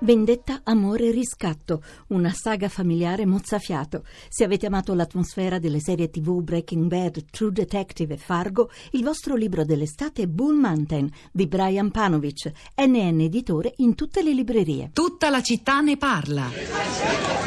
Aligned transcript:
Vendetta, 0.00 0.60
amore 0.62 1.08
e 1.08 1.10
riscatto, 1.10 1.82
una 2.08 2.32
saga 2.32 2.68
familiare 2.68 3.26
mozzafiato. 3.26 4.04
Se 4.28 4.44
avete 4.44 4.66
amato 4.66 4.94
l'atmosfera 4.94 5.58
delle 5.58 5.80
serie 5.80 6.08
tv 6.08 6.40
Breaking 6.40 6.86
Bad, 6.86 7.24
True 7.32 7.50
Detective 7.50 8.14
e 8.14 8.16
Fargo, 8.16 8.70
il 8.92 9.02
vostro 9.02 9.34
libro 9.34 9.64
dell'estate 9.64 10.22
è 10.22 10.26
Bull 10.26 10.56
Mountain 10.56 11.10
di 11.32 11.48
Brian 11.48 11.90
Panovic, 11.90 12.52
NN 12.76 13.22
editore 13.22 13.72
in 13.78 13.96
tutte 13.96 14.22
le 14.22 14.32
librerie. 14.32 14.90
Tutta 14.92 15.30
la 15.30 15.42
città 15.42 15.80
ne 15.80 15.96
parla. 15.96 16.48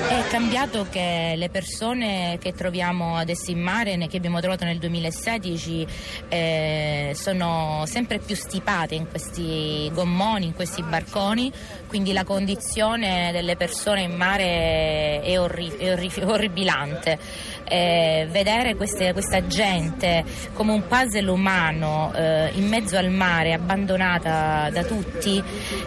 È 0.10 0.28
cambiato 0.28 0.88
che 0.90 1.36
le 1.38 1.50
persone 1.50 2.38
che 2.42 2.52
troviamo 2.52 3.16
adesso 3.16 3.50
in 3.50 3.62
mare, 3.62 3.96
che 4.08 4.18
abbiamo 4.18 4.42
trovato 4.42 4.66
nel 4.66 4.78
2016, 4.78 5.88
eh, 6.28 7.14
sono 7.16 7.84
sempre 7.86 8.20
più 8.20 8.36
stipate 8.36 8.96
in 8.96 9.08
questi 9.08 9.90
gommoni, 9.94 10.48
in 10.48 10.54
questi 10.54 10.84
barconi, 10.84 11.50
quindi 11.88 12.12
la 12.12 12.26
condizione 12.42 13.30
delle 13.32 13.56
persone 13.56 14.02
in 14.02 14.16
mare 14.16 15.22
è, 15.22 15.40
orri- 15.40 15.76
è 15.78 15.92
orri- 15.92 16.12
orribilante. 16.24 17.20
Eh, 17.66 18.28
vedere 18.32 18.76
queste, 18.76 19.14
questa 19.14 19.46
gente 19.46 20.24
come 20.54 20.72
un 20.72 20.88
puzzle 20.88 21.30
umano 21.30 22.12
eh, 22.16 22.50
in 22.56 22.68
mezzo 22.68 22.98
al 22.98 23.12
mare, 23.12 23.54
abbandonata 23.54 24.70
da 24.72 24.84
tutti, 24.84 25.42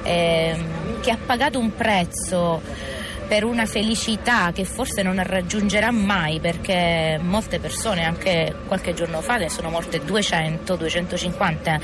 eh, 0.04 0.56
che 1.00 1.10
ha 1.10 1.18
pagato 1.26 1.58
un 1.58 1.74
prezzo 1.74 2.62
per 3.26 3.44
una 3.44 3.66
felicità 3.66 4.52
che 4.52 4.64
forse 4.64 5.02
non 5.02 5.20
raggiungerà 5.22 5.90
mai 5.90 6.40
perché 6.40 7.18
molte 7.20 7.58
persone 7.58 8.04
anche 8.04 8.54
qualche 8.66 8.92
giorno 8.92 9.22
fa 9.22 9.38
ne 9.38 9.48
sono 9.48 9.70
morte 9.70 10.04
200, 10.04 10.76
250 10.76 11.80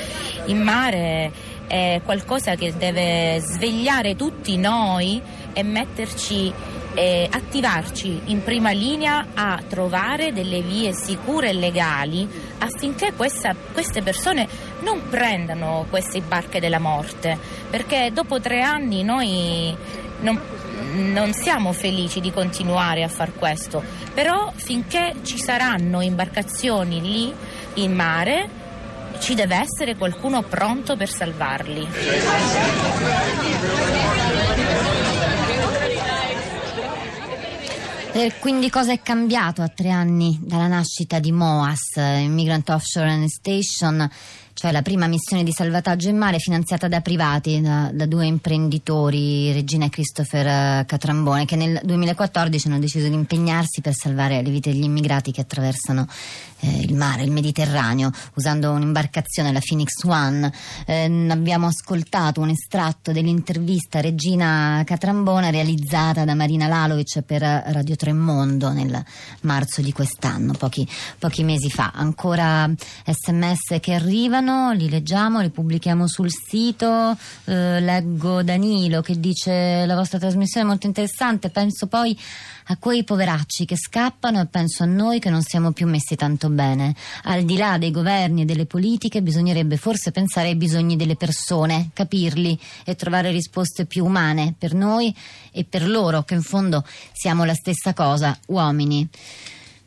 in 0.46 0.60
mare 0.60 1.32
è 1.70 2.00
qualcosa 2.04 2.56
che 2.56 2.76
deve 2.76 3.38
svegliare 3.38 4.16
tutti 4.16 4.56
noi 4.56 5.22
e 5.52 5.62
metterci 5.62 6.52
eh, 6.94 7.28
attivarci 7.30 8.22
in 8.24 8.42
prima 8.42 8.72
linea 8.72 9.28
a 9.34 9.62
trovare 9.68 10.32
delle 10.32 10.62
vie 10.62 10.92
sicure 10.92 11.50
e 11.50 11.52
legali 11.52 12.28
affinché 12.58 13.12
questa, 13.14 13.54
queste 13.72 14.02
persone 14.02 14.48
non 14.80 15.08
prendano 15.08 15.86
queste 15.88 16.20
barche 16.22 16.58
della 16.58 16.80
morte. 16.80 17.38
Perché 17.70 18.10
dopo 18.12 18.40
tre 18.40 18.62
anni 18.62 19.04
noi 19.04 19.72
non, 20.22 20.40
non 21.12 21.32
siamo 21.32 21.72
felici 21.72 22.20
di 22.20 22.32
continuare 22.32 23.04
a 23.04 23.08
far 23.08 23.32
questo. 23.32 23.80
Però 24.12 24.50
finché 24.56 25.14
ci 25.22 25.38
saranno 25.38 26.00
imbarcazioni 26.00 27.00
lì 27.00 27.32
in 27.74 27.94
mare 27.94 28.58
ci 29.20 29.34
deve 29.34 29.56
essere 29.56 29.96
qualcuno 29.96 30.42
pronto 30.42 30.96
per 30.96 31.08
salvarli. 31.08 31.86
E 38.12 38.32
quindi 38.40 38.68
cosa 38.70 38.92
è 38.92 39.00
cambiato 39.00 39.62
a 39.62 39.68
tre 39.68 39.90
anni 39.90 40.38
dalla 40.42 40.66
nascita 40.66 41.20
di 41.20 41.30
MOAS, 41.30 41.96
Immigrant 41.96 42.68
Offshore 42.70 43.12
and 43.12 43.28
Station? 43.28 44.10
Cioè 44.60 44.72
la 44.72 44.82
prima 44.82 45.06
missione 45.06 45.42
di 45.42 45.52
salvataggio 45.52 46.10
in 46.10 46.18
mare 46.18 46.38
finanziata 46.38 46.86
da 46.86 47.00
privati, 47.00 47.62
da, 47.62 47.90
da 47.94 48.04
due 48.04 48.26
imprenditori, 48.26 49.50
Regina 49.54 49.86
e 49.86 49.88
Christopher 49.88 50.84
Catrambone, 50.84 51.46
che 51.46 51.56
nel 51.56 51.80
2014 51.82 52.68
hanno 52.68 52.78
deciso 52.78 53.08
di 53.08 53.14
impegnarsi 53.14 53.80
per 53.80 53.94
salvare 53.94 54.42
le 54.42 54.50
vite 54.50 54.70
degli 54.70 54.82
immigrati 54.82 55.32
che 55.32 55.40
attraversano 55.40 56.06
eh, 56.60 56.80
il 56.82 56.94
mare, 56.94 57.22
il 57.22 57.30
Mediterraneo, 57.30 58.10
usando 58.34 58.70
un'imbarcazione, 58.72 59.50
la 59.50 59.60
Phoenix 59.66 60.02
One. 60.04 60.52
Eh, 60.84 61.28
abbiamo 61.30 61.66
ascoltato 61.66 62.42
un 62.42 62.50
estratto 62.50 63.12
dell'intervista 63.12 64.00
Regina 64.00 64.82
Catrambone 64.84 65.50
realizzata 65.50 66.24
da 66.26 66.34
Marina 66.34 66.66
Lalovic 66.66 67.22
per 67.22 67.40
Radio 67.40 67.96
Tremondo 67.96 68.70
nel 68.72 69.02
marzo 69.42 69.80
di 69.80 69.92
quest'anno, 69.92 70.52
pochi, 70.52 70.86
pochi 71.18 71.44
mesi 71.44 71.70
fa. 71.70 71.92
Ancora 71.94 72.70
sms 73.06 73.78
che 73.80 73.94
arrivano, 73.94 74.49
li 74.72 74.88
leggiamo, 74.88 75.40
li 75.40 75.50
pubblichiamo 75.50 76.06
sul 76.06 76.30
sito. 76.30 77.16
Eh, 77.44 77.80
leggo 77.80 78.42
Danilo 78.42 79.00
che 79.00 79.18
dice 79.18 79.84
la 79.86 79.94
vostra 79.94 80.18
trasmissione 80.18 80.66
è 80.66 80.68
molto 80.68 80.86
interessante, 80.86 81.50
penso 81.50 81.86
poi 81.86 82.16
a 82.66 82.76
quei 82.76 83.02
poveracci 83.02 83.64
che 83.64 83.76
scappano 83.76 84.40
e 84.40 84.46
penso 84.46 84.84
a 84.84 84.86
noi 84.86 85.18
che 85.18 85.30
non 85.30 85.42
siamo 85.42 85.72
più 85.72 85.86
messi 85.86 86.14
tanto 86.14 86.48
bene. 86.48 86.94
Al 87.24 87.42
di 87.44 87.56
là 87.56 87.78
dei 87.78 87.90
governi 87.90 88.42
e 88.42 88.44
delle 88.44 88.66
politiche 88.66 89.22
bisognerebbe 89.22 89.76
forse 89.76 90.12
pensare 90.12 90.48
ai 90.48 90.56
bisogni 90.56 90.96
delle 90.96 91.16
persone, 91.16 91.90
capirli 91.92 92.58
e 92.84 92.94
trovare 92.94 93.30
risposte 93.30 93.86
più 93.86 94.04
umane 94.04 94.54
per 94.56 94.74
noi 94.74 95.14
e 95.50 95.64
per 95.64 95.88
loro, 95.88 96.22
che 96.22 96.34
in 96.34 96.42
fondo 96.42 96.84
siamo 97.12 97.44
la 97.44 97.54
stessa 97.54 97.92
cosa, 97.92 98.38
uomini. 98.46 99.08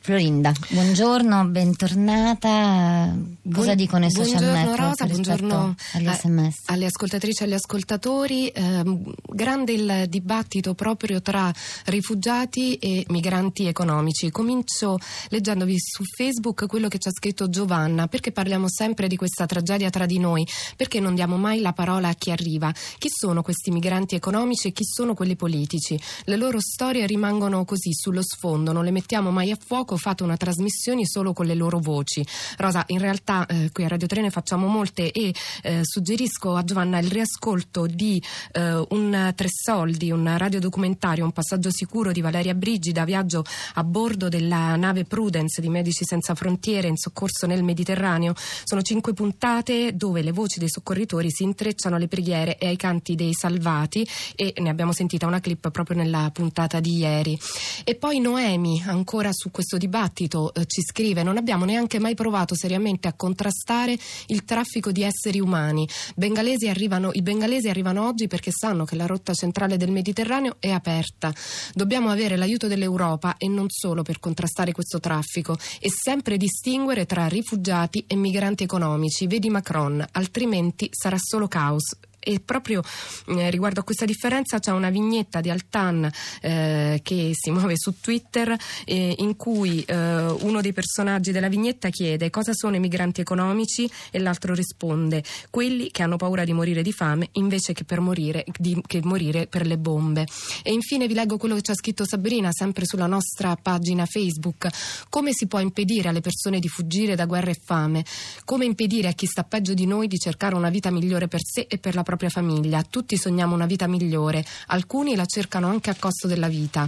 Florinda, 0.04 0.52
buongiorno, 0.68 1.46
bentornata. 1.46 3.16
Cosa 3.54 3.74
dicono 3.74 4.06
i 4.06 4.12
social 4.12 4.44
network 4.44 4.78
Rosa, 4.78 5.06
buongiorno 5.06 5.76
agli 5.94 6.10
sms? 6.10 6.56
alle 6.66 6.88
ascoltatrici 6.88 7.44
e 7.44 7.46
agli 7.46 7.54
ascoltatori. 7.54 8.50
Eh, 8.50 8.84
grande 9.30 9.72
il 9.72 10.06
dibattito 10.10 10.74
proprio 10.74 11.22
tra 11.22 11.50
rifugiati 11.86 12.76
e 12.76 13.06
migranti 13.08 13.66
economici. 13.66 14.30
Comincio 14.30 15.00
leggendovi 15.30 15.76
su 15.80 16.04
Facebook 16.04 16.68
quello 16.68 16.90
che 16.90 16.98
ci 16.98 17.08
ha 17.08 17.12
scritto 17.12 17.48
Giovanna, 17.48 18.08
perché 18.08 18.34
parliamo 18.34 18.68
sempre 18.68 19.08
di 19.08 19.16
questa 19.16 19.46
tragedia 19.46 19.90
tra 19.90 20.06
di 20.06 20.20
noi, 20.20 20.46
perché 20.76 21.00
non 21.00 21.16
diamo 21.16 21.38
mai 21.38 21.62
la 21.62 21.72
parola 21.72 22.10
a 22.10 22.14
chi 22.14 22.30
arriva. 22.30 22.74
Chi 22.98 23.08
sono 23.10 23.42
questi 23.42 23.72
migranti 23.72 24.16
economici 24.16 24.68
e 24.68 24.72
chi 24.74 24.84
sono 24.84 25.14
quelli 25.14 25.38
politici? 25.38 25.98
Le 26.26 26.36
loro 26.36 26.60
storie 26.60 27.06
rimangono 27.06 27.64
così 27.64 27.94
sullo 27.94 28.22
sfondo, 28.22 28.74
non 28.74 28.84
le 28.84 28.92
mettiamo 28.92 29.32
mai 29.32 29.52
a 29.52 29.58
fuoco 29.58 29.92
poco 29.94 29.98
fatto 29.98 30.24
una 30.24 30.38
trasmissione 30.38 31.06
solo 31.06 31.34
con 31.34 31.46
le 31.46 31.56
loro 31.56 31.80
voci. 31.80 32.26
Rosa, 32.58 32.84
in 32.88 33.00
realtà 33.00 33.46
eh, 33.46 33.70
qui 33.72 33.84
a 33.84 33.88
Radio 33.88 34.08
3 34.08 34.22
ne 34.22 34.30
facciamo 34.30 34.68
molte 34.68 35.12
e 35.12 35.34
eh, 35.62 35.80
suggerisco 35.84 36.56
a 36.56 36.64
Giovanna 36.64 37.00
il 37.00 37.10
riascolto 37.10 37.86
di 37.86 38.22
eh, 38.54 38.86
un 38.90 39.32
Tre 39.36 39.48
Soldi, 39.50 40.12
un 40.12 40.38
radiodocumentario, 40.38 41.24
un 41.24 41.32
passaggio 41.32 41.72
sicuro 41.72 42.12
di 42.12 42.22
Valeria 42.22 42.54
Brigida, 42.54 43.04
viaggio 43.04 43.44
a 43.76 43.84
bordo 43.84 44.30
della 44.30 44.76
nave 44.76 45.06
Prudence 45.06 45.62
di 45.62 45.70
Medici 45.70 46.04
Senza 46.06 46.34
Frontiere 46.34 46.88
in 46.88 46.98
soccorso 46.98 47.46
nel 47.46 47.64
Mediterraneo. 47.64 48.34
Sono 48.64 48.82
cinque 48.82 49.14
puntate 49.14 49.96
dove 49.96 50.22
le 50.22 50.32
voci 50.32 50.60
dei 50.60 50.70
soccorritori 50.70 51.30
si 51.30 51.44
intrecciano 51.44 51.96
alle 51.96 52.08
preghiere 52.08 52.58
e 52.58 52.68
ai 52.68 52.78
canti 52.78 53.16
dei 53.16 53.34
salvati 53.34 54.08
e 54.36 54.54
ne 54.58 54.70
abbiamo 54.70 54.92
sentita 54.92 55.28
una 55.28 55.40
clip 55.40 55.70
proprio 55.70 55.98
nella 55.98 56.30
puntata 56.34 56.80
di 56.80 56.98
ieri. 56.98 57.38
E 57.84 57.96
poi 57.96 58.20
Noemi, 58.20 58.82
ancora 58.86 59.30
su 59.32 59.52
questo 59.52 59.78
dibattito 59.84 60.54
eh, 60.54 60.66
ci 60.66 60.82
scrive 60.82 61.24
non 61.24 61.36
abbiamo 61.36 61.66
neanche 61.66 62.00
mai 62.00 62.16
provato 62.16 62.56
seriamente 62.56 63.10
a 63.10 63.14
contrastare 63.14 63.98
il 64.28 64.46
traffico 64.46 64.92
di 64.92 65.04
esseri 65.04 65.40
umani. 65.42 65.88
Bengalesi 66.16 66.70
arrivano, 66.70 67.12
I 67.12 67.22
bengalesi 67.22 67.68
arrivano 67.68 68.08
oggi 68.08 68.28
perché 68.28 68.52
sanno 68.52 68.86
che 68.86 68.96
la 68.96 69.06
rotta 69.06 69.34
centrale 69.34 69.76
del 69.76 69.92
Mediterraneo 69.92 70.56
è 70.60 70.70
aperta. 70.70 71.34
Dobbiamo 71.74 72.10
avere 72.10 72.38
l'aiuto 72.38 72.68
dell'Europa 72.68 73.36
e 73.38 73.48
non 73.50 73.66
solo 73.70 74.04
per 74.04 74.20
contrastare 74.20 74.72
questo 74.72 75.00
traffico 75.00 75.58
e 75.80 75.90
sempre 75.90 76.38
distinguere 76.38 77.06
tra 77.06 77.28
rifugiati 77.28 78.06
e 78.08 78.16
migranti 78.16 78.64
economici. 78.64 79.28
Vedi 79.28 79.50
Macron, 79.50 80.06
altrimenti 80.12 80.88
sarà 80.92 81.18
solo 81.20 81.48
caos 81.48 81.98
e 82.24 82.40
proprio 82.40 82.82
eh, 83.28 83.50
riguardo 83.50 83.82
a 83.82 83.84
questa 83.84 84.06
differenza 84.06 84.60
c'è 84.60 84.72
una 84.72 84.90
vignetta 84.90 85.42
di 85.42 85.50
Altan 85.50 86.10
eh, 86.42 87.00
che 87.04 87.32
si 87.34 87.52
muove 87.52 87.74
su 87.78 88.00
Twitter 88.00 88.56
eh, 88.86 89.16
in 89.18 89.36
cui 89.36 89.84
eh, 89.84 89.96
uno 89.96 90.62
dei 90.62 90.74
personaggi 90.74 91.32
della 91.32 91.50
vignetta 91.50 91.90
chiede 91.90 92.30
cosa 92.30 92.54
sono 92.54 92.76
i 92.76 92.80
migranti 92.80 93.22
economici 93.22 93.90
e 94.10 94.20
l'altro 94.20 94.54
risponde 94.54 95.24
quelli 95.50 95.92
che 95.92 96.04
hanno 96.04 96.18
paura 96.18 96.44
di 96.44 96.54
morire 96.54 96.82
di 96.82 96.92
fame 96.92 97.30
invece 97.34 97.74
che 97.74 97.84
per 97.84 98.00
morire, 98.00 98.46
di, 98.58 98.82
che 98.86 99.02
morire 99.04 99.48
per 99.48 99.66
le 99.66 99.78
bombe. 99.78 100.26
E 100.64 100.72
infine 100.72 101.08
vi 101.08 101.14
leggo 101.14 101.38
quello 101.38 101.56
che 101.56 101.62
ci 101.62 101.72
ha 101.72 101.76
scritto 101.76 102.06
Sabrina 102.06 102.52
sempre 102.52 102.86
sulla 102.86 103.08
nostra 103.08 103.56
pagina 103.56 104.06
Facebook. 104.06 104.68
Come 105.10 105.34
si 105.34 105.48
può 105.48 105.60
impedire 105.60 106.10
alle 106.10 106.22
persone 106.22 106.60
di 106.60 106.68
fuggire 106.68 107.16
da 107.16 107.26
guerra 107.26 107.52
e 107.52 107.60
fame? 107.62 108.06
Come 108.46 108.66
impedire 108.66 109.10
a 109.10 109.14
chi 109.14 109.26
sta 109.26 109.44
peggio 109.44 109.74
di 109.74 109.86
noi 109.86 110.08
di 110.08 110.18
cercare 110.18 110.56
una 110.56 110.70
vita 110.70 110.92
migliore 110.92 111.28
per 111.28 111.42
sé 111.44 111.66
e 111.68 111.78
per 111.78 111.96
la 111.96 112.04
propria 112.04 112.13
propria 112.14 112.30
famiglia. 112.30 112.84
Tutti 112.84 113.18
sogniamo 113.18 113.56
una 113.56 113.66
vita 113.66 113.88
migliore, 113.88 114.46
alcuni 114.68 115.16
la 115.16 115.26
cercano 115.26 115.68
anche 115.68 115.90
a 115.90 115.96
costo 115.98 116.28
della 116.28 116.48
vita. 116.48 116.88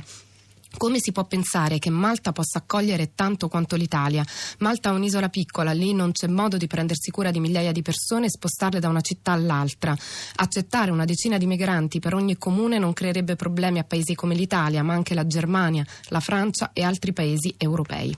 Come 0.78 1.00
si 1.00 1.14
può 1.14 1.24
pensare 1.24 1.80
che 1.80 1.90
Malta 1.90 2.34
possa 2.34 2.60
accogliere 2.60 3.16
tanto 3.16 3.48
quanto 3.48 3.78
l'Italia? 3.78 4.26
Malta 4.60 4.90
è 4.90 4.94
un'isola 4.94 5.30
piccola, 5.30 5.72
lì 5.72 5.94
non 5.94 6.12
c'è 6.12 6.28
modo 6.28 6.58
di 6.58 6.68
prendersi 6.68 7.12
cura 7.12 7.32
di 7.32 7.40
migliaia 7.40 7.72
di 7.72 7.82
persone 7.82 8.26
e 8.26 8.30
spostarle 8.30 8.80
da 8.80 8.90
una 8.90 9.02
città 9.02 9.32
all'altra. 9.32 9.96
Accettare 10.36 10.92
una 10.92 11.06
decina 11.06 11.38
di 11.38 11.46
migranti 11.48 12.00
per 12.00 12.14
ogni 12.14 12.38
comune 12.38 12.78
non 12.78 12.94
creerebbe 12.94 13.36
problemi 13.36 13.80
a 13.80 13.86
paesi 13.86 14.16
come 14.16 14.36
l'Italia, 14.36 14.84
ma 14.84 14.94
anche 14.94 15.14
la 15.14 15.26
Germania, 15.26 15.86
la 16.10 16.20
Francia 16.20 16.72
e 16.74 16.84
altri 16.84 17.14
paesi 17.14 17.56
europei. 17.58 18.16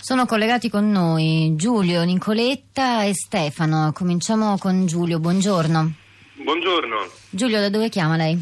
Sono 0.00 0.26
collegati 0.26 0.70
con 0.70 0.90
noi 0.90 1.54
Giulio, 1.56 2.04
Nicoletta 2.04 3.04
e 3.04 3.14
Stefano. 3.14 3.92
Cominciamo 3.92 4.56
con 4.58 4.86
Giulio, 4.86 5.18
buongiorno. 5.18 5.99
Buongiorno. 6.42 7.06
Giulio, 7.28 7.60
da 7.60 7.68
dove 7.68 7.90
chiama 7.90 8.16
lei? 8.16 8.38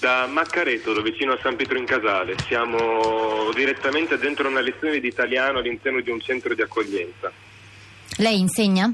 Da 0.00 0.26
Maccareto, 0.26 1.00
vicino 1.02 1.34
a 1.34 1.38
San 1.42 1.56
Pietro 1.56 1.76
in 1.76 1.84
Casale. 1.84 2.36
Siamo 2.46 3.50
direttamente 3.54 4.16
dentro 4.16 4.48
una 4.48 4.60
lezione 4.60 4.98
di 4.98 5.08
italiano 5.08 5.58
all'interno 5.58 6.00
di 6.00 6.10
un 6.10 6.20
centro 6.20 6.54
di 6.54 6.62
accoglienza. 6.62 7.30
Lei 8.16 8.38
insegna? 8.38 8.90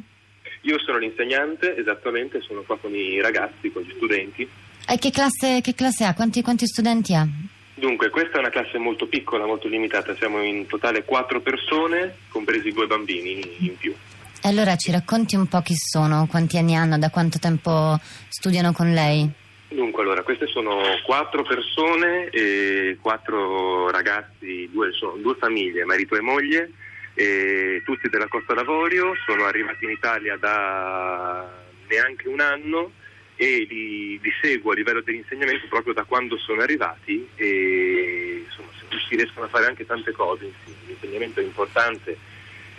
Io 0.62 0.78
sono 0.80 0.98
l'insegnante, 0.98 1.76
esattamente, 1.76 2.40
sono 2.40 2.62
qua 2.62 2.76
con 2.76 2.92
i 2.92 3.20
ragazzi, 3.20 3.70
con 3.70 3.82
gli 3.82 3.92
studenti. 3.94 4.48
E 4.88 4.98
che 4.98 5.10
classe, 5.10 5.60
che 5.62 5.74
classe 5.74 6.04
ha? 6.04 6.14
Quanti, 6.14 6.42
quanti 6.42 6.66
studenti 6.66 7.14
ha? 7.14 7.26
Dunque, 7.74 8.10
questa 8.10 8.36
è 8.36 8.40
una 8.40 8.50
classe 8.50 8.78
molto 8.78 9.06
piccola, 9.06 9.46
molto 9.46 9.68
limitata. 9.68 10.16
Siamo 10.16 10.42
in 10.42 10.66
totale 10.66 11.04
quattro 11.04 11.40
persone, 11.40 12.16
compresi 12.28 12.72
due 12.72 12.88
bambini 12.88 13.40
in 13.60 13.76
più. 13.78 13.94
E 14.42 14.48
allora 14.48 14.74
ci 14.76 14.90
racconti 14.90 15.36
un 15.36 15.46
po' 15.48 15.60
chi 15.60 15.74
sono, 15.76 16.26
quanti 16.26 16.56
anni 16.56 16.74
hanno, 16.74 16.96
da 16.98 17.10
quanto 17.10 17.38
tempo 17.38 17.98
studiano 18.28 18.72
con 18.72 18.90
lei? 18.90 19.28
Dunque, 19.68 20.02
allora, 20.02 20.22
queste 20.22 20.46
sono 20.46 20.80
quattro 21.04 21.42
persone, 21.42 22.30
e 22.30 22.96
quattro 23.02 23.90
ragazzi, 23.90 24.66
due, 24.72 24.92
sono 24.92 25.16
due 25.16 25.34
famiglie, 25.34 25.84
marito 25.84 26.16
e 26.16 26.22
moglie, 26.22 26.70
e 27.12 27.82
tutti 27.84 28.08
della 28.08 28.28
Costa 28.28 28.54
d'Avorio, 28.54 29.12
sono 29.26 29.44
arrivati 29.44 29.84
in 29.84 29.90
Italia 29.90 30.38
da 30.38 31.46
neanche 31.86 32.26
un 32.26 32.40
anno 32.40 32.92
e 33.36 33.66
li, 33.68 34.18
li 34.20 34.32
seguo 34.40 34.72
a 34.72 34.74
livello 34.74 35.02
dell'insegnamento 35.02 35.66
proprio 35.68 35.92
da 35.92 36.04
quando 36.04 36.38
sono 36.38 36.62
arrivati 36.62 37.28
e 37.34 38.44
insomma, 38.46 38.68
si 39.08 39.16
riescono 39.16 39.46
a 39.46 39.48
fare 39.48 39.66
anche 39.66 39.84
tante 39.84 40.12
cose, 40.12 40.52
l'insegnamento 40.86 41.40
è 41.40 41.42
importante 41.42 42.16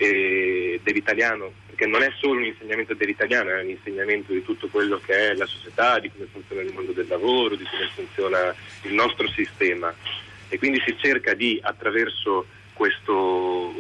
eh, 0.02 0.80
dell'italiano, 0.82 1.52
perché 1.68 1.86
non 1.86 2.02
è 2.02 2.12
solo 2.18 2.40
un 2.40 2.46
insegnamento 2.46 2.96
dell'italiano, 2.96 3.52
è 3.52 3.62
un 3.62 3.70
insegnamento 3.70 4.34
di 4.34 4.42
tutto 4.42 4.68
quello 4.68 5.00
che 5.00 5.30
è 5.30 5.34
la 5.36 5.46
società, 5.46 6.00
di 6.00 6.10
come 6.10 6.28
funziona 6.32 6.64
il 6.64 6.74
mondo 6.74 6.92
del 6.92 7.06
lavoro, 7.08 7.56
di 7.56 7.66
come 7.66 7.88
funziona 7.94 8.56
il 8.82 8.94
nostro 8.94 9.30
sistema 9.30 9.94
e 10.50 10.58
quindi 10.58 10.82
si 10.84 10.98
cerca 10.98 11.36
di 11.36 11.60
attraverso 11.62 12.48
questo, 12.74 13.74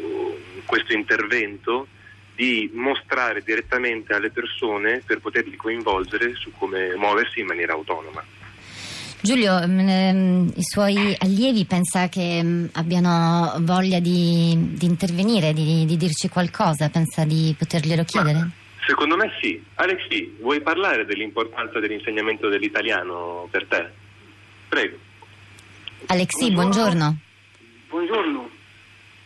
questo 0.65 0.93
intervento 0.93 1.87
di 2.35 2.69
mostrare 2.73 3.41
direttamente 3.41 4.13
alle 4.13 4.29
persone 4.29 5.01
per 5.03 5.19
poterli 5.19 5.55
coinvolgere 5.55 6.35
su 6.35 6.51
come 6.55 6.95
muoversi 6.95 7.39
in 7.39 7.47
maniera 7.47 7.73
autonoma. 7.73 8.23
Giulio, 9.23 9.59
ehm, 9.59 10.51
i 10.55 10.63
suoi 10.63 11.15
allievi 11.19 11.65
pensa 11.65 12.09
che 12.09 12.41
mh, 12.41 12.71
abbiano 12.73 13.53
voglia 13.59 13.99
di, 13.99 14.73
di 14.73 14.85
intervenire, 14.87 15.53
di, 15.53 15.85
di, 15.85 15.95
dirci 15.95 16.27
qualcosa? 16.27 16.89
Pensa 16.89 17.23
di 17.23 17.53
poterglielo 17.55 18.03
chiedere? 18.03 18.39
Ma, 18.39 18.51
secondo 18.83 19.15
me 19.15 19.31
sì. 19.39 19.63
Alexi, 19.75 20.37
vuoi 20.39 20.59
parlare 20.61 21.05
dell'importanza 21.05 21.79
dell'insegnamento 21.79 22.49
dell'italiano 22.49 23.47
per 23.51 23.67
te? 23.67 23.89
Prego. 24.67 24.97
Alexi, 26.07 26.51
buongiorno. 26.51 27.17
Buongiorno. 27.89 28.49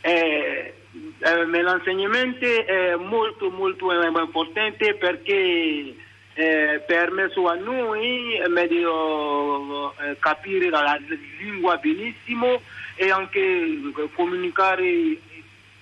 Eh, 0.01 0.73
eh, 1.19 1.45
l'insegnamento 1.45 2.45
è 2.45 2.95
molto 2.97 3.49
molto 3.49 3.93
importante 3.93 4.93
perché 4.95 5.95
eh, 6.35 6.83
permesso 6.85 7.47
a 7.47 7.55
noi 7.55 8.39
di 8.67 8.81
eh, 8.81 10.17
capire 10.19 10.69
la 10.69 10.99
lingua 11.39 11.77
benissimo 11.77 12.61
e 12.95 13.09
anche 13.09 13.79
comunicare 14.13 15.17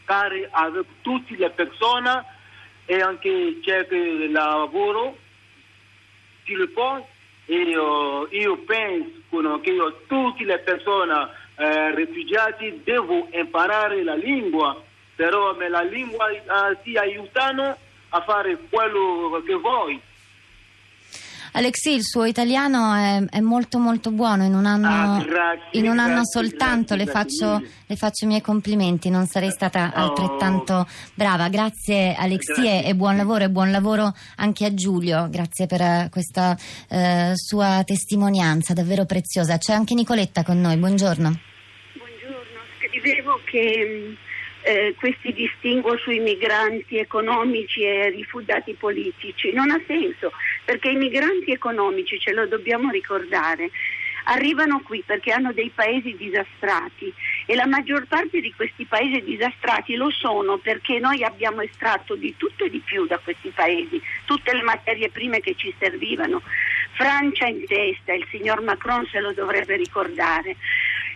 con 0.06 0.86
tutte 1.02 1.36
le 1.36 1.50
persone 1.50 2.24
e 2.86 3.02
anche 3.02 3.58
cercare 3.62 4.30
lavoro 4.30 5.18
si 6.46 6.54
lo 6.54 6.68
può. 6.70 7.08
E 7.46 7.78
uh, 7.78 8.28
io 8.30 8.58
penso 8.60 9.60
che 9.60 9.70
io, 9.72 10.02
tutte 10.08 10.46
le 10.46 10.60
persone 10.60 11.28
eh, 11.58 11.94
rifugiate 11.94 12.80
devono 12.84 13.28
imparare 13.32 14.02
la 14.02 14.16
lingua 14.16 14.82
però 15.16 15.56
la 15.56 15.82
lingua 15.82 16.32
uh, 16.32 16.76
ti 16.82 16.98
aiutano 16.98 17.78
a 18.10 18.22
fare 18.22 18.58
quello 18.70 19.42
che 19.46 19.54
vuoi 19.56 20.00
Alexi, 21.56 21.92
il 21.94 22.04
suo 22.04 22.26
italiano 22.26 22.96
è, 22.96 23.24
è 23.30 23.40
molto 23.40 23.78
molto 23.78 24.10
buono, 24.10 24.44
in 24.44 24.56
un 24.56 24.66
anno, 24.66 24.88
ah, 24.88 25.24
grazie, 25.24 25.80
in 25.80 25.88
un 25.88 26.00
anno 26.00 26.22
grazie, 26.22 26.42
soltanto 26.42 26.96
grazie, 26.96 26.98
le, 26.98 27.06
faccio, 27.06 27.68
le, 27.86 27.96
faccio, 27.96 28.26
i 28.26 28.28
miei 28.28 28.42
complimenti, 28.42 29.12
non 29.12 29.28
sarei 29.28 29.52
stata 29.52 29.92
oh. 29.96 30.00
altrettanto 30.00 30.88
brava. 31.14 31.50
Grazie 31.50 32.16
Alexi 32.16 32.66
e 32.66 32.96
buon 32.96 33.18
lavoro 33.18 33.44
e 33.44 33.50
buon 33.52 33.70
lavoro 33.70 34.16
anche 34.38 34.66
a 34.66 34.74
Giulio, 34.74 35.28
grazie 35.30 35.68
per 35.68 35.82
eh, 35.82 36.08
questa 36.10 36.58
eh, 36.90 37.34
sua 37.36 37.84
testimonianza 37.86 38.74
davvero 38.74 39.06
preziosa. 39.06 39.60
C'è 39.60 39.74
anche 39.74 39.94
Nicoletta 39.94 40.42
con 40.42 40.60
noi, 40.60 40.78
buongiorno. 40.78 41.40
Buongiorno, 41.94 42.60
dicevo 42.92 43.40
che 43.46 44.18
eh, 44.64 44.96
questi 44.98 45.34
distinguo 45.34 45.98
sui 45.98 46.20
migranti 46.20 46.98
economici 46.98 47.84
e 47.84 48.10
rifugiati 48.10 48.74
politici. 48.74 49.52
Non 49.52 49.70
ha 49.70 49.82
senso, 49.86 50.32
perché 50.66 50.90
i 50.90 50.96
migranti 50.96 51.52
economici, 51.52 52.20
ce 52.20 52.32
lo 52.32 52.48
dobbiamo 52.48 52.90
ricordare, 52.90 53.70
arrivano 54.26 54.82
qui 54.82 55.04
perché 55.06 55.32
hanno 55.32 55.52
dei 55.52 55.72
paesi 55.74 56.16
disastrati 56.16 57.14
e 57.46 57.56
la 57.56 57.68
maggior 57.68 58.08
parte 58.08 58.40
di 58.40 58.54
questi 58.54 58.86
paesi 58.86 59.22
disastrati 59.22 59.96
lo 59.96 60.10
sono 60.12 60.58
perché 60.58 61.00
noi 61.00 61.24
abbiamo 61.24 61.62
estratto 61.62 62.16
di 62.16 62.36
tutto 62.38 62.66
e 62.66 62.70
di 62.70 62.80
più 62.80 63.06
da 63.06 63.18
questi 63.18 63.50
paesi, 63.50 64.02
tutte 64.26 64.54
le 64.54 64.64
materie 64.64 65.10
prime 65.10 65.40
che 65.42 65.56
ci 65.56 65.74
servivano. 65.78 66.42
Francia 66.94 67.48
in 67.48 67.66
testa, 67.66 68.14
il 68.14 68.26
signor 68.30 68.62
Macron 68.62 69.06
se 69.08 69.20
lo 69.20 69.34
dovrebbe 69.34 69.76
ricordare. 69.76 70.56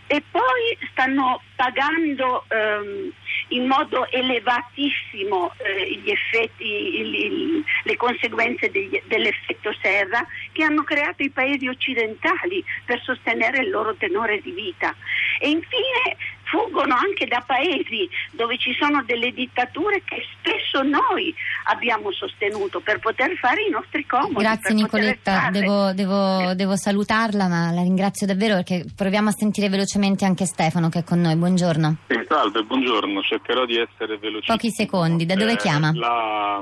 E 0.09 0.23
poi 0.31 0.77
stanno 0.91 1.41
pagando 1.55 2.45
ehm, 2.47 3.11
in 3.49 3.67
modo 3.67 4.09
elevatissimo 4.09 5.53
eh, 5.57 6.01
effetti, 6.05 6.99
il, 6.99 7.15
il, 7.15 7.63
le 7.83 7.95
conseguenze 7.95 8.69
degli, 8.69 9.01
dell'effetto 9.05 9.73
serra 9.81 10.25
che 10.51 10.63
hanno 10.63 10.83
creato 10.83 11.23
i 11.23 11.29
paesi 11.29 11.67
occidentali 11.67 12.63
per 12.85 13.01
sostenere 13.01 13.59
il 13.59 13.69
loro 13.69 13.95
tenore 13.95 14.41
di 14.41 14.51
vita. 14.51 14.95
E 15.39 15.49
infine 15.49 16.17
fuggono 16.49 16.95
anche 16.95 17.25
da 17.25 17.43
paesi 17.45 18.09
dove 18.31 18.57
ci 18.57 18.73
sono 18.79 19.03
delle 19.05 19.31
dittature 19.31 20.01
che 20.03 20.23
spesso 20.37 20.81
noi 20.83 21.33
abbiamo 21.65 22.11
sostenuto 22.11 22.79
per 22.79 22.99
poter 22.99 23.35
fare 23.37 23.63
i 23.63 23.69
nostri 23.69 24.05
comodi. 24.05 24.35
Grazie 24.35 24.73
Nicoletta, 24.73 25.49
devo, 25.51 25.91
devo, 25.93 26.53
devo, 26.53 26.75
salutarla 26.75 27.47
ma 27.47 27.71
la 27.71 27.81
ringrazio 27.81 28.25
davvero 28.25 28.55
perché 28.55 28.85
proviamo 28.95 29.29
a 29.29 29.33
sentire 29.33 29.69
velocemente 29.69 30.25
anche 30.25 30.45
Stefano 30.45 30.89
che 30.89 30.99
è 30.99 31.03
con 31.03 31.19
noi, 31.19 31.35
buongiorno. 31.35 31.97
Sì, 32.07 32.19
salve, 32.27 32.63
buongiorno, 32.63 33.21
cercherò 33.21 33.65
di 33.65 33.77
essere 33.77 34.17
veloce. 34.17 34.51
Pochi 34.51 34.71
secondi, 34.71 35.25
da 35.25 35.35
dove 35.35 35.53
eh, 35.53 35.57
chiama? 35.57 35.91
La, 35.93 36.61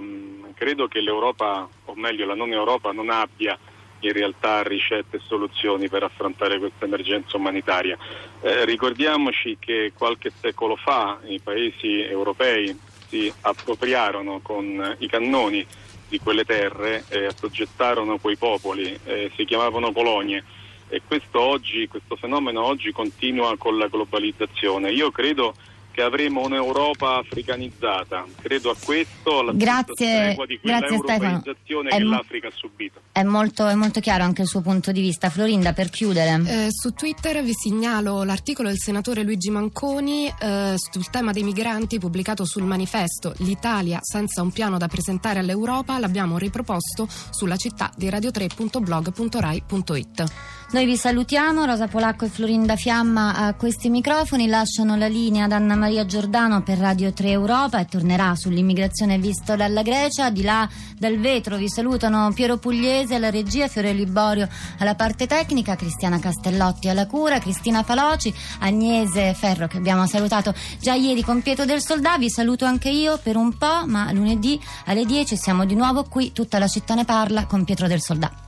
credo 0.55 0.87
che 0.87 1.01
l'Europa, 1.01 1.67
o 1.85 1.93
meglio 1.95 2.25
la 2.25 2.35
non 2.35 2.51
Europa, 2.51 2.91
non 2.91 3.09
abbia 3.09 3.57
in 3.99 4.11
realtà 4.11 4.61
ricette 4.63 5.17
e 5.17 5.21
soluzioni 5.25 5.89
per 5.89 6.03
affrontare 6.03 6.59
questa 6.59 6.85
emergenza 6.85 7.37
umanitaria. 7.37 7.97
Eh, 8.41 8.65
ricordiamoci 8.65 9.57
che 9.59 9.93
qualche 9.97 10.31
secolo 10.39 10.75
fa 10.75 11.19
i 11.25 11.39
paesi 11.39 12.01
europei 12.01 12.77
si 13.07 13.31
appropriarono 13.41 14.39
con 14.41 14.95
i 14.99 15.07
cannoni 15.07 15.65
di 16.07 16.19
quelle 16.19 16.45
terre 16.45 17.05
e 17.09 17.25
assoggettarono 17.25 18.17
quei 18.19 18.37
popoli, 18.37 18.97
eh, 19.05 19.31
si 19.35 19.45
chiamavano 19.45 19.91
colonie 19.91 20.43
e 20.87 21.01
questo, 21.05 21.39
oggi, 21.39 21.87
questo 21.87 22.15
fenomeno 22.15 22.63
oggi 22.63 22.91
continua 22.91 23.57
con 23.57 23.77
la 23.77 23.87
globalizzazione. 23.87 24.91
Io 24.91 25.11
credo 25.11 25.53
avremo 26.01 26.41
un'Europa 26.41 27.17
africanizzata. 27.17 28.25
Credo 28.41 28.71
a 28.71 28.75
questo, 28.83 29.39
alla 29.39 29.51
grazie, 29.53 30.35
di 30.47 30.59
grazie 30.61 30.97
Stefano. 30.97 31.41
che 31.41 32.03
l'Africa 32.03 32.47
ha 32.47 32.51
subito. 32.53 33.01
È 33.11 33.23
molto, 33.23 33.67
è 33.67 33.75
molto, 33.75 33.99
chiaro 33.99 34.23
anche 34.23 34.41
il 34.41 34.47
suo 34.47 34.61
punto 34.61 34.91
di 34.91 35.01
vista. 35.01 35.29
Florinda, 35.29 35.73
per 35.73 35.89
chiudere. 35.89 36.41
Eh, 36.45 36.67
su 36.69 36.93
Twitter 36.93 37.43
vi 37.43 37.53
segnalo 37.53 38.23
l'articolo 38.23 38.69
del 38.69 38.79
senatore 38.79 39.23
Luigi 39.23 39.49
Manconi 39.49 40.31
eh, 40.39 40.75
sul 40.75 41.09
tema 41.09 41.31
dei 41.31 41.43
migranti 41.43 41.99
pubblicato 41.99 42.45
sul 42.45 42.63
manifesto 42.63 43.33
L'Italia 43.37 43.99
senza 44.01 44.41
un 44.41 44.51
piano 44.51 44.77
da 44.77 44.87
presentare 44.87 45.39
all'Europa. 45.39 45.99
L'abbiamo 45.99 46.37
riproposto 46.37 47.07
sulla 47.29 47.57
città 47.57 47.91
di 47.95 48.09
radio3.blog.rai.it. 48.09 50.23
Noi 50.71 50.85
vi 50.85 50.97
salutiamo, 50.97 51.65
Rosa 51.65 51.87
Polacco 51.87 52.25
e 52.25 52.29
Florinda 52.29 52.75
Fiamma 52.75 53.35
a 53.35 53.53
questi 53.53 53.89
microfoni 53.89 54.47
lasciano 54.47 54.95
la 54.95 55.07
linea 55.07 55.45
ad 55.45 55.51
Anna 55.51 55.75
Maria 55.85 56.07
Giordano 56.07 56.63
per 56.63 56.79
Radio 56.79 57.13
3 57.13 57.29
Europa 57.29 57.79
e 57.79 57.85
tornerà 57.85 58.33
sull'immigrazione 58.35 59.19
vista 59.19 59.55
dalla 59.55 59.83
Grecia. 59.83 60.31
Di 60.31 60.41
là 60.41 60.67
dal 60.97 61.19
vetro 61.19 61.57
vi 61.57 61.69
salutano 61.69 62.31
Piero 62.33 62.57
Pugliese 62.57 63.13
alla 63.13 63.29
regia, 63.29 63.67
Fiore 63.67 63.93
Liborio 63.93 64.49
alla 64.79 64.95
parte 64.95 65.27
tecnica, 65.27 65.75
Cristiana 65.75 66.17
Castellotti 66.17 66.89
alla 66.89 67.05
cura, 67.05 67.37
Cristina 67.37 67.83
Faloci, 67.83 68.33
Agnese 68.61 69.35
Ferro 69.35 69.67
che 69.67 69.77
abbiamo 69.77 70.07
salutato 70.07 70.55
già 70.79 70.95
ieri 70.95 71.21
con 71.21 71.43
Pietro 71.43 71.65
del 71.65 71.83
Soldà. 71.83 72.17
Vi 72.17 72.31
saluto 72.31 72.65
anche 72.65 72.89
io 72.89 73.19
per 73.21 73.35
un 73.35 73.55
po', 73.55 73.85
ma 73.85 74.11
lunedì 74.11 74.59
alle 74.85 75.05
10 75.05 75.37
siamo 75.37 75.65
di 75.65 75.75
nuovo 75.75 76.05
qui, 76.05 76.31
tutta 76.31 76.57
la 76.57 76.67
città 76.67 76.95
ne 76.95 77.05
parla 77.05 77.45
con 77.45 77.63
Pietro 77.63 77.85
del 77.85 78.01
Soldà. 78.01 78.44